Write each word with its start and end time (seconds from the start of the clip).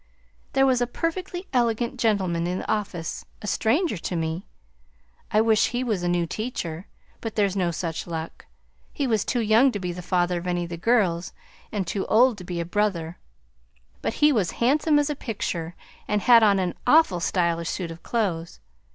There 0.53 0.65
was 0.65 0.81
a 0.81 0.87
perfectly 0.87 1.45
elegant 1.53 1.99
gentleman 1.99 2.47
in 2.47 2.57
the 2.57 2.67
office, 2.67 3.23
a 3.43 3.45
stranger 3.45 3.97
to 3.97 4.15
me. 4.15 4.47
I 5.29 5.41
wish 5.41 5.67
he 5.67 5.83
was 5.83 6.01
a 6.01 6.07
new 6.09 6.25
teacher, 6.25 6.87
but 7.19 7.35
there's 7.35 7.55
no 7.55 7.69
such 7.69 8.07
luck. 8.07 8.47
He 8.91 9.05
was 9.05 9.23
too 9.23 9.41
young 9.41 9.71
to 9.73 9.79
be 9.79 9.91
the 9.91 10.01
father 10.01 10.39
of 10.39 10.47
any 10.47 10.63
of 10.63 10.71
the 10.71 10.75
girls, 10.75 11.33
and 11.71 11.85
too 11.85 12.07
old 12.07 12.39
to 12.39 12.43
be 12.43 12.59
a 12.59 12.65
brother, 12.65 13.19
but 14.01 14.13
he 14.15 14.31
was 14.33 14.53
handsome 14.57 14.97
as 14.97 15.11
a 15.11 15.15
picture 15.15 15.75
and 16.07 16.23
had 16.23 16.41
on 16.41 16.57
an 16.57 16.73
awful 16.87 17.19
stylish 17.19 17.69
suit 17.69 17.91
of 17.91 18.01
clothes. 18.01 18.59